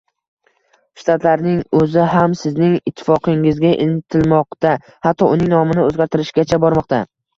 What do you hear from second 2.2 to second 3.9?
sizning ittifoqingizga